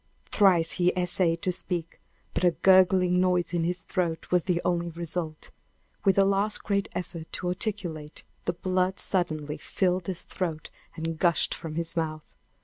Thrice 0.25 0.71
he 0.71 0.91
essayed 0.97 1.43
to 1.43 1.51
speak, 1.51 2.01
but 2.33 2.43
a 2.43 2.49
gurgling 2.63 3.21
noise 3.21 3.53
in 3.53 3.63
his 3.63 3.81
throat 3.83 4.31
was 4.31 4.45
the 4.45 4.59
only 4.65 4.89
result. 4.89 5.51
With 6.05 6.17
a 6.17 6.25
last 6.25 6.63
great 6.63 6.89
effort 6.93 7.31
to 7.33 7.49
articulate, 7.49 8.23
the 8.45 8.53
blood 8.53 8.97
suddenly 8.97 9.57
filled 9.57 10.07
his 10.07 10.23
throat 10.23 10.71
and 10.95 11.19
gushed 11.19 11.53
from 11.53 11.75
his 11.75 11.95
mouth! 11.95 12.33